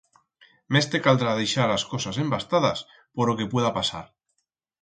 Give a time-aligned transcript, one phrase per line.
[0.77, 2.79] Mes te caldrá deixar as cosas embastadas
[3.15, 4.05] por o que pueda pasar.